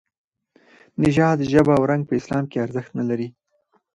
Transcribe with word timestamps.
نژاد، 1.01 1.39
ژبه 1.51 1.73
او 1.77 1.83
رنګ 1.91 2.03
په 2.09 2.13
اسلام 2.19 2.43
کې 2.51 2.63
ارزښت 2.65 2.91
نه 2.99 3.03
لري. 3.09 3.27